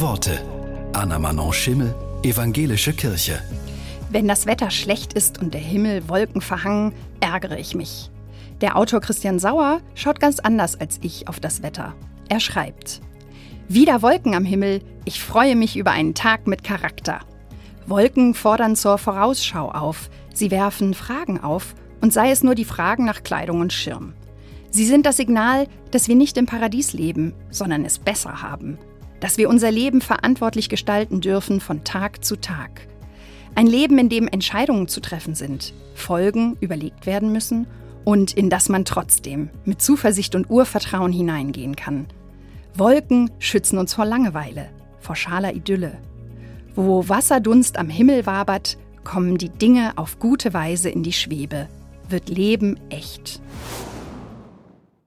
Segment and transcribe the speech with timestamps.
[0.00, 0.42] Worte.
[0.92, 3.40] Anna Manon Schimmel, Evangelische Kirche.
[4.10, 8.10] Wenn das Wetter schlecht ist und der Himmel Wolken verhangen, ärgere ich mich.
[8.60, 11.94] Der Autor Christian Sauer schaut ganz anders als ich auf das Wetter.
[12.28, 13.00] Er schreibt:
[13.68, 17.20] Wieder Wolken am Himmel, ich freue mich über einen Tag mit Charakter.
[17.86, 23.06] Wolken fordern zur Vorausschau auf, sie werfen Fragen auf, und sei es nur die Fragen
[23.06, 24.12] nach Kleidung und Schirm.
[24.70, 28.78] Sie sind das Signal, dass wir nicht im Paradies leben, sondern es besser haben,
[29.20, 32.86] dass wir unser Leben verantwortlich gestalten dürfen von Tag zu Tag.
[33.54, 37.66] Ein Leben, in dem Entscheidungen zu treffen sind, Folgen überlegt werden müssen
[38.04, 42.06] und in das man trotzdem mit Zuversicht und Urvertrauen hineingehen kann.
[42.74, 44.68] Wolken schützen uns vor Langeweile,
[45.00, 45.98] vor schaler Idylle.
[46.74, 51.68] Wo Wasserdunst am Himmel wabert, kommen die Dinge auf gute Weise in die Schwebe,
[52.08, 53.40] wird Leben echt.